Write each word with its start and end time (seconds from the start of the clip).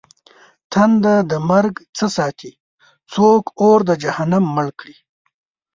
تنده 0.71 1.15
د 1.31 1.33
مرگ 1.49 1.75
څه 1.97 2.05
ساتې؟! 2.15 2.51
څوک 3.13 3.43
اور 3.61 3.79
د 3.89 3.91
جهنم 4.03 4.45
مړ 4.55 4.67
کړي؟! 4.79 4.95